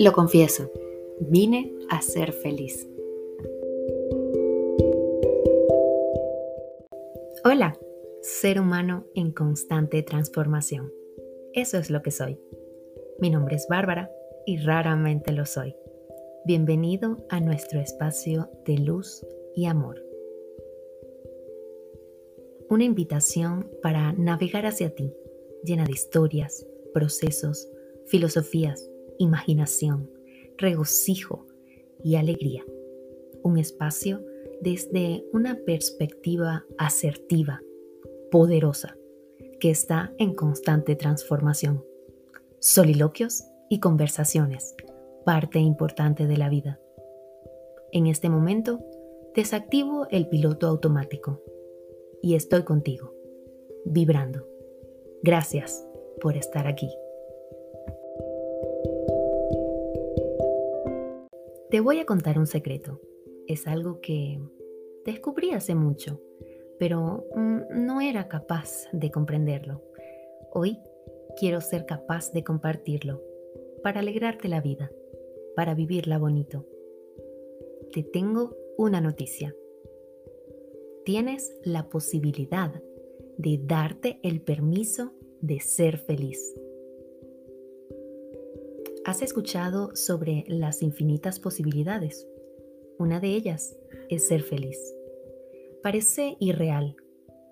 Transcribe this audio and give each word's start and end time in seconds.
Lo 0.00 0.14
confieso, 0.14 0.72
vine 1.20 1.74
a 1.90 2.00
ser 2.00 2.32
feliz. 2.32 2.88
Hola, 7.44 7.78
ser 8.22 8.62
humano 8.62 9.04
en 9.14 9.30
constante 9.30 10.02
transformación. 10.02 10.90
Eso 11.52 11.76
es 11.76 11.90
lo 11.90 12.00
que 12.00 12.12
soy. 12.12 12.40
Mi 13.18 13.28
nombre 13.28 13.56
es 13.56 13.66
Bárbara 13.68 14.10
y 14.46 14.56
raramente 14.56 15.32
lo 15.32 15.44
soy. 15.44 15.76
Bienvenido 16.46 17.18
a 17.28 17.40
nuestro 17.40 17.78
espacio 17.78 18.48
de 18.64 18.78
luz 18.78 19.22
y 19.54 19.66
amor. 19.66 20.02
Una 22.70 22.84
invitación 22.84 23.70
para 23.82 24.14
navegar 24.14 24.64
hacia 24.64 24.94
ti, 24.94 25.12
llena 25.62 25.84
de 25.84 25.92
historias, 25.92 26.66
procesos, 26.94 27.68
filosofías, 28.06 28.89
imaginación, 29.20 30.10
regocijo 30.56 31.46
y 32.02 32.16
alegría. 32.16 32.64
Un 33.42 33.58
espacio 33.58 34.24
desde 34.60 35.24
una 35.32 35.58
perspectiva 35.64 36.64
asertiva, 36.78 37.60
poderosa, 38.30 38.96
que 39.58 39.70
está 39.70 40.12
en 40.18 40.34
constante 40.34 40.96
transformación. 40.96 41.84
Soliloquios 42.58 43.44
y 43.68 43.80
conversaciones, 43.80 44.74
parte 45.24 45.58
importante 45.58 46.26
de 46.26 46.36
la 46.36 46.48
vida. 46.48 46.80
En 47.92 48.06
este 48.06 48.28
momento, 48.28 48.80
desactivo 49.34 50.06
el 50.10 50.28
piloto 50.28 50.66
automático 50.66 51.42
y 52.22 52.34
estoy 52.34 52.64
contigo, 52.64 53.14
vibrando. 53.84 54.46
Gracias 55.22 55.86
por 56.20 56.36
estar 56.36 56.66
aquí. 56.66 56.88
Te 61.70 61.78
voy 61.78 62.00
a 62.00 62.04
contar 62.04 62.36
un 62.36 62.48
secreto. 62.48 63.00
Es 63.46 63.68
algo 63.68 64.00
que 64.00 64.40
descubrí 65.04 65.52
hace 65.52 65.76
mucho, 65.76 66.20
pero 66.80 67.26
mm, 67.36 67.84
no 67.86 68.00
era 68.00 68.26
capaz 68.26 68.88
de 68.92 69.12
comprenderlo. 69.12 69.80
Hoy 70.52 70.78
quiero 71.38 71.60
ser 71.60 71.86
capaz 71.86 72.32
de 72.32 72.42
compartirlo 72.42 73.22
para 73.84 74.00
alegrarte 74.00 74.48
la 74.48 74.60
vida, 74.60 74.90
para 75.54 75.74
vivirla 75.74 76.18
bonito. 76.18 76.66
Te 77.92 78.02
tengo 78.02 78.56
una 78.76 79.00
noticia. 79.00 79.54
Tienes 81.04 81.56
la 81.62 81.88
posibilidad 81.88 82.82
de 83.38 83.60
darte 83.62 84.18
el 84.24 84.42
permiso 84.42 85.12
de 85.40 85.60
ser 85.60 85.98
feliz. 85.98 86.52
¿Has 89.10 89.22
escuchado 89.22 89.90
sobre 89.96 90.44
las 90.46 90.82
infinitas 90.82 91.40
posibilidades? 91.40 92.28
Una 92.96 93.18
de 93.18 93.34
ellas 93.34 93.76
es 94.08 94.28
ser 94.28 94.40
feliz. 94.40 94.78
Parece 95.82 96.36
irreal, 96.38 96.94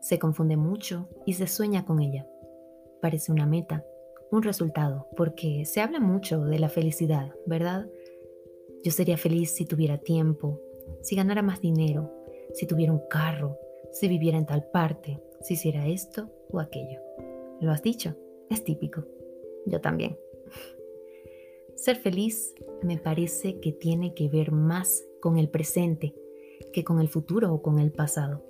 se 0.00 0.18
confunde 0.18 0.56
mucho 0.56 1.08
y 1.26 1.34
se 1.34 1.46
sueña 1.46 1.84
con 1.84 2.00
ella. 2.00 2.26
Parece 3.00 3.30
una 3.30 3.46
meta, 3.46 3.86
un 4.32 4.42
resultado, 4.42 5.06
porque 5.16 5.64
se 5.64 5.80
habla 5.80 6.00
mucho 6.00 6.40
de 6.40 6.58
la 6.58 6.68
felicidad, 6.68 7.30
¿verdad? 7.46 7.88
Yo 8.82 8.90
sería 8.90 9.16
feliz 9.16 9.54
si 9.54 9.64
tuviera 9.64 9.98
tiempo, 9.98 10.60
si 11.02 11.14
ganara 11.14 11.42
más 11.42 11.60
dinero, 11.60 12.10
si 12.52 12.66
tuviera 12.66 12.92
un 12.92 13.02
carro, 13.08 13.60
si 13.92 14.08
viviera 14.08 14.38
en 14.38 14.46
tal 14.46 14.64
parte, 14.72 15.22
si 15.40 15.54
hiciera 15.54 15.86
esto 15.86 16.32
o 16.50 16.58
aquello. 16.58 16.98
Lo 17.60 17.70
has 17.70 17.80
dicho, 17.80 18.16
es 18.50 18.64
típico. 18.64 19.04
Yo 19.66 19.80
también. 19.80 20.18
Ser 21.76 21.96
feliz 21.96 22.54
me 22.82 22.98
parece 22.98 23.60
que 23.60 23.72
tiene 23.72 24.14
que 24.14 24.28
ver 24.28 24.52
más 24.52 25.04
con 25.20 25.38
el 25.38 25.48
presente 25.48 26.14
que 26.72 26.84
con 26.84 27.00
el 27.00 27.08
futuro 27.08 27.52
o 27.52 27.62
con 27.62 27.78
el 27.78 27.92
pasado. 27.92 28.44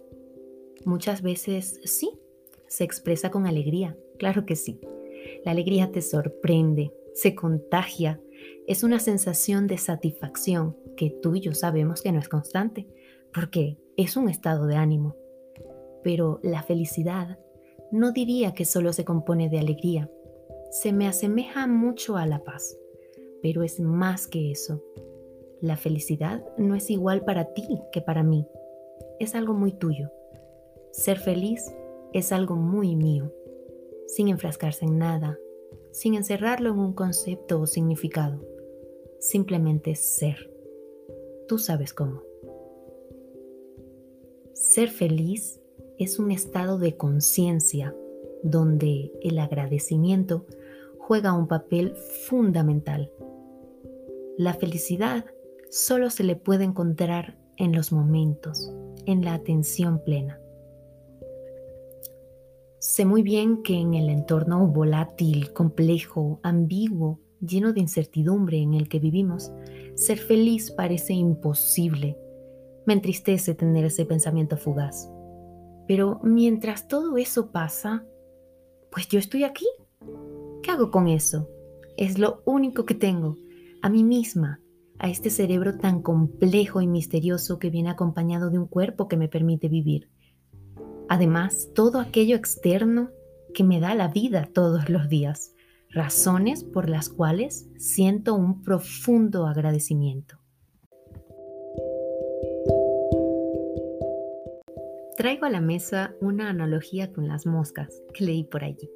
Muchas 0.85 1.23
veces 1.23 1.81
sí, 1.85 2.11
se 2.67 2.85
expresa 2.85 3.31
con 3.31 3.47
alegría, 3.47 3.97
claro 4.19 4.45
que 4.45 4.57
sí. 4.57 4.81
La 5.45 5.53
alegría 5.53 5.91
te 5.91 6.03
sorprende, 6.03 6.93
se 7.15 7.35
contagia, 7.35 8.21
es 8.67 8.83
una 8.83 8.99
sensación 8.99 9.67
de 9.67 9.79
satisfacción 9.79 10.77
que 10.97 11.11
tú 11.11 11.35
y 11.35 11.41
yo 11.41 11.55
sabemos 11.55 12.03
que 12.03 12.13
no 12.13 12.21
es 12.21 12.29
constante, 12.29 12.87
porque 13.33 13.79
es 13.97 14.17
un 14.17 14.29
estado 14.29 14.67
de 14.67 14.77
ánimo. 14.77 15.17
Pero 16.03 16.41
la 16.43 16.63
felicidad 16.63 17.39
no 17.91 18.13
diría 18.13 18.53
que 18.53 18.65
solo 18.65 18.93
se 18.93 19.05
compone 19.05 19.49
de 19.49 19.59
alegría, 19.59 20.11
se 20.71 20.93
me 20.93 21.07
asemeja 21.07 21.67
mucho 21.67 22.17
a 22.17 22.27
la 22.27 22.43
paz 22.43 22.77
pero 23.45 23.63
es 23.63 23.79
más 23.79 24.27
que 24.27 24.51
eso. 24.51 24.83
La 25.61 25.77
felicidad 25.77 26.43
no 26.57 26.75
es 26.75 26.89
igual 26.89 27.27
para 27.27 27.53
ti 27.53 27.79
que 27.93 28.01
para 28.01 28.23
mí. 28.23 28.49
Es 29.21 29.35
algo 29.35 29.53
muy 29.53 29.73
tuyo. 29.73 30.11
Ser 30.93 31.19
feliz 31.19 31.71
es 32.15 32.33
algo 32.33 32.57
muy 32.57 32.97
mío, 32.97 33.31
sin 34.07 34.29
enfrascarse 34.29 34.87
en 34.87 34.97
nada, 34.97 35.39
sin 35.91 36.15
encerrarlo 36.15 36.71
en 36.71 36.79
un 36.79 36.95
concepto 36.95 37.61
o 37.61 37.67
significado. 37.67 38.41
Simplemente 39.19 39.95
ser. 39.95 40.51
Tú 41.47 41.59
sabes 41.59 41.93
cómo. 41.93 42.23
Ser 44.55 44.89
feliz 44.89 45.61
es 45.99 46.19
un 46.19 46.31
estado 46.31 46.79
de 46.79 46.97
conciencia 46.97 47.95
donde 48.43 49.13
el 49.21 49.39
agradecimiento 49.39 50.47
juega 50.97 51.35
un 51.35 51.47
papel 51.47 51.95
fundamental 52.27 53.11
la 54.37 54.55
felicidad 54.55 55.25
solo 55.71 56.11
se 56.11 56.25
le 56.25 56.35
puede 56.37 56.65
encontrar 56.65 57.39
en 57.57 57.73
los 57.73 57.93
momentos, 57.93 58.73
en 59.07 59.25
la 59.25 59.35
atención 59.35 60.03
plena. 60.05 60.41
Sé 62.81 63.05
muy 63.05 63.23
bien 63.23 63.63
que 63.63 63.75
en 63.79 63.95
el 63.95 64.09
entorno 64.09 64.67
volátil, 64.67 65.53
complejo, 65.53 66.41
ambiguo, 66.43 67.21
lleno 67.41 67.73
de 67.73 67.81
incertidumbre 67.81 68.59
en 68.59 68.75
el 68.75 68.89
que 68.89 68.99
vivimos, 68.99 69.53
ser 69.95 70.19
feliz 70.19 70.71
parece 70.73 71.13
imposible. 71.13 72.19
Me 72.87 72.93
entristece 72.93 73.55
tener 73.55 73.85
ese 73.85 74.05
pensamiento 74.05 74.57
fugaz. 74.57 75.09
Pero 75.87 76.21
mientras 76.23 76.89
todo 76.89 77.17
eso 77.17 77.53
pasa, 77.53 78.05
pues 78.91 79.09
yo 79.09 79.19
estoy 79.19 79.45
aquí. 79.45 79.67
¿Qué 80.63 80.71
hago 80.71 80.91
con 80.91 81.09
eso? 81.09 81.49
Es 81.97 82.19
lo 82.19 82.43
único 82.45 82.85
que 82.85 82.95
tengo 82.95 83.37
a 83.85 83.91
mí 83.91 84.03
misma, 84.03 84.63
a 84.99 85.11
este 85.11 85.29
cerebro 85.29 85.77
tan 85.77 86.01
complejo 86.01 86.81
y 86.81 86.87
misterioso 86.87 87.59
que 87.59 87.69
viene 87.69 87.91
acompañado 87.91 88.49
de 88.49 88.59
un 88.59 88.67
cuerpo 88.67 89.09
que 89.09 89.19
me 89.19 89.29
permite 89.29 89.69
vivir. 89.69 90.09
Además, 91.11 91.69
todo 91.75 92.01
aquello 92.01 92.35
externo 92.35 93.11
que 93.53 93.63
me 93.63 93.81
da 93.81 93.95
la 93.95 94.09
vida 94.09 94.49
todos 94.55 94.89
los 94.89 95.11
días, 95.11 95.53
razones 95.91 96.65
por 96.65 96.89
las 96.89 97.11
cuales 97.11 97.69
siento 97.77 98.35
un 98.35 98.63
profundo 98.63 99.47
agradecimiento. 99.47 100.39
Traigo 105.19 105.45
a 105.45 105.51
la 105.51 105.61
mesa 105.61 106.15
una 106.23 106.49
analogía 106.49 107.13
con 107.13 107.29
las 107.29 107.45
moscas 107.45 108.03
que 108.15 108.25
leí 108.25 108.45
por 108.45 108.65
allí. 108.65 108.91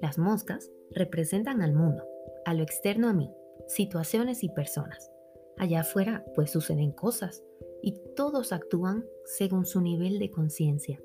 Las 0.00 0.16
moscas 0.16 0.70
representan 0.90 1.60
al 1.60 1.74
mundo, 1.74 2.02
a 2.46 2.54
lo 2.54 2.62
externo 2.62 3.10
a 3.10 3.12
mí, 3.12 3.30
situaciones 3.66 4.44
y 4.44 4.48
personas. 4.48 5.10
Allá 5.58 5.80
afuera 5.80 6.24
pues 6.34 6.50
suceden 6.50 6.92
cosas 6.92 7.42
y 7.82 7.94
todos 8.14 8.52
actúan 8.52 9.04
según 9.24 9.64
su 9.66 9.80
nivel 9.80 10.18
de 10.18 10.30
conciencia. 10.30 11.00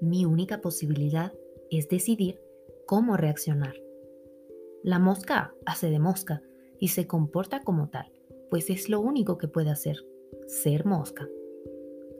Mi 0.00 0.24
única 0.24 0.60
posibilidad 0.60 1.32
es 1.70 1.88
decidir 1.88 2.40
cómo 2.86 3.16
reaccionar. 3.16 3.74
La 4.82 4.98
mosca 4.98 5.54
hace 5.66 5.90
de 5.90 5.98
mosca 5.98 6.42
y 6.78 6.88
se 6.88 7.06
comporta 7.06 7.62
como 7.62 7.88
tal, 7.90 8.12
pues 8.50 8.70
es 8.70 8.88
lo 8.88 9.00
único 9.00 9.38
que 9.38 9.48
puede 9.48 9.70
hacer, 9.70 10.04
ser 10.46 10.84
mosca. 10.84 11.28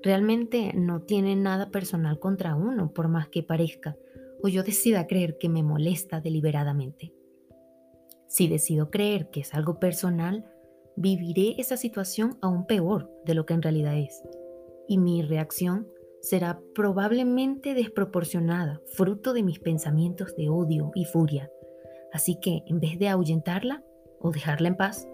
Realmente 0.02 0.72
no 0.74 1.02
tiene 1.02 1.36
nada 1.36 1.70
personal 1.70 2.18
contra 2.18 2.54
uno, 2.54 2.92
por 2.92 3.08
más 3.08 3.28
que 3.28 3.42
parezca, 3.42 3.96
o 4.42 4.48
yo 4.48 4.62
decida 4.62 5.06
creer 5.06 5.38
que 5.38 5.48
me 5.48 5.62
molesta 5.62 6.20
deliberadamente. 6.20 7.12
Si 8.28 8.46
decido 8.46 8.90
creer 8.90 9.30
que 9.30 9.40
es 9.40 9.54
algo 9.54 9.80
personal, 9.80 10.44
viviré 10.96 11.54
esa 11.58 11.76
situación 11.76 12.38
aún 12.40 12.66
peor 12.66 13.10
de 13.24 13.34
lo 13.34 13.46
que 13.46 13.54
en 13.54 13.62
realidad 13.62 13.96
es. 13.96 14.22
Y 14.86 14.98
mi 14.98 15.22
reacción 15.22 15.88
será 16.20 16.60
probablemente 16.74 17.74
desproporcionada, 17.74 18.80
fruto 18.94 19.32
de 19.32 19.42
mis 19.42 19.58
pensamientos 19.60 20.36
de 20.36 20.48
odio 20.48 20.90
y 20.94 21.04
furia. 21.04 21.50
Así 22.12 22.38
que 22.40 22.62
en 22.66 22.80
vez 22.80 22.98
de 22.98 23.08
ahuyentarla 23.08 23.84
o 24.20 24.30
dejarla 24.30 24.68
en 24.68 24.76
paz, 24.76 25.08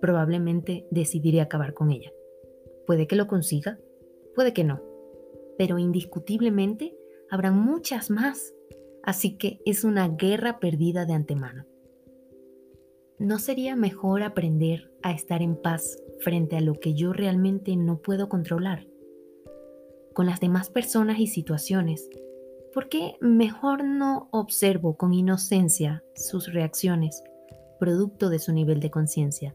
probablemente 0.00 0.86
decidiré 0.90 1.40
acabar 1.40 1.74
con 1.74 1.90
ella. 1.90 2.10
Puede 2.86 3.06
que 3.06 3.16
lo 3.16 3.26
consiga, 3.26 3.78
puede 4.34 4.52
que 4.52 4.64
no, 4.64 4.82
pero 5.56 5.78
indiscutiblemente 5.78 6.96
habrá 7.30 7.52
muchas 7.52 8.10
más. 8.10 8.52
Así 9.02 9.36
que 9.36 9.60
es 9.64 9.84
una 9.84 10.08
guerra 10.08 10.58
perdida 10.58 11.06
de 11.06 11.14
antemano. 11.14 11.64
¿No 13.20 13.38
sería 13.38 13.76
mejor 13.76 14.22
aprender 14.22 14.90
a 15.02 15.12
estar 15.12 15.42
en 15.42 15.54
paz 15.54 16.02
frente 16.20 16.56
a 16.56 16.62
lo 16.62 16.80
que 16.80 16.94
yo 16.94 17.12
realmente 17.12 17.76
no 17.76 17.98
puedo 17.98 18.30
controlar? 18.30 18.86
Con 20.14 20.24
las 20.24 20.40
demás 20.40 20.70
personas 20.70 21.20
y 21.20 21.26
situaciones, 21.26 22.08
¿por 22.72 22.88
qué 22.88 23.16
mejor 23.20 23.84
no 23.84 24.30
observo 24.32 24.96
con 24.96 25.12
inocencia 25.12 26.02
sus 26.14 26.50
reacciones, 26.50 27.22
producto 27.78 28.30
de 28.30 28.38
su 28.38 28.54
nivel 28.54 28.80
de 28.80 28.90
conciencia? 28.90 29.54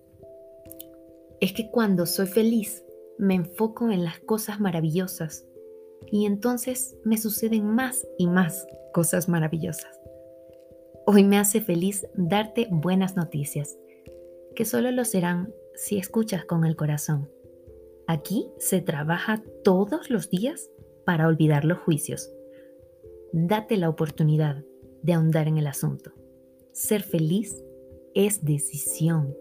Es 1.41 1.51
que 1.51 1.71
cuando 1.71 2.05
soy 2.05 2.27
feliz, 2.27 2.83
me 3.17 3.33
enfoco 3.33 3.89
en 3.89 4.03
las 4.03 4.19
cosas 4.19 4.59
maravillosas 4.59 5.43
y 6.11 6.27
entonces 6.27 6.97
me 7.03 7.17
suceden 7.17 7.65
más 7.65 8.05
y 8.19 8.27
más 8.27 8.67
cosas 8.93 9.27
maravillosas. 9.27 10.04
Hoy 11.07 11.23
me 11.23 11.37
hace 11.37 11.61
feliz 11.61 12.07
darte 12.15 12.67
buenas 12.71 13.15
noticias, 13.15 13.77
que 14.55 14.65
solo 14.65 14.89
lo 14.89 15.05
serán 15.05 15.53
si 15.75 15.99
escuchas 15.99 16.45
con 16.45 16.65
el 16.65 16.75
corazón. 16.75 17.29
Aquí 18.07 18.47
se 18.57 18.81
trabaja 18.81 19.43
todos 19.63 20.09
los 20.09 20.31
días 20.31 20.71
para 21.05 21.27
olvidar 21.27 21.63
los 21.63 21.77
juicios. 21.77 22.31
Date 23.33 23.77
la 23.77 23.87
oportunidad 23.87 24.63
de 25.03 25.13
ahondar 25.13 25.47
en 25.47 25.59
el 25.59 25.67
asunto. 25.67 26.11
Ser 26.71 27.03
feliz 27.03 27.63
es 28.15 28.43
decisión. 28.43 29.35